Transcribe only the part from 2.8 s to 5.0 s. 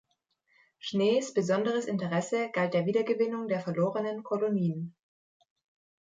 Wiedergewinnung der verlorenen Kolonien.